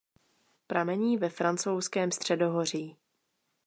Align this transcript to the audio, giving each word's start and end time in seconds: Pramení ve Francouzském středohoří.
Pramení 0.67 1.17
ve 1.17 1.29
Francouzském 1.29 2.11
středohoří. 2.11 2.97